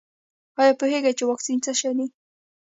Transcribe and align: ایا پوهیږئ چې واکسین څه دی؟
ایا 0.59 0.73
پوهیږئ 0.79 1.13
چې 1.17 1.23
واکسین 1.27 1.59
څه 1.65 1.71
دی؟ 1.97 2.07